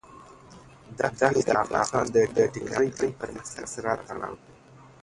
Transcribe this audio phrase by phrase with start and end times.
[1.11, 2.05] ښتې د افغانستان
[2.35, 4.51] د تکنالوژۍ پرمختګ سره تړاو لري.